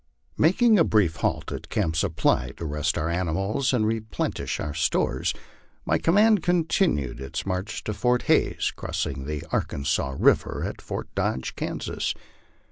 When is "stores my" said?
4.73-5.99